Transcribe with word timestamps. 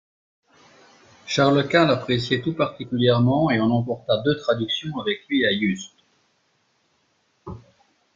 Charles-Quint 1.27 1.85
l'appréciait 1.85 2.41
tout 2.41 2.55
particulièrement 2.55 3.51
et 3.51 3.59
en 3.59 3.69
emporta 3.69 4.17
deux 4.23 4.35
traductions 4.35 4.99
avec 4.99 5.27
lui 5.29 5.45
à 5.45 5.51
Yuste. 5.51 5.93